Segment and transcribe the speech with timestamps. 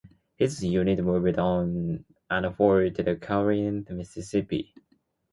[0.35, 4.73] His unit moved on and fought at Corinth, Mississippi.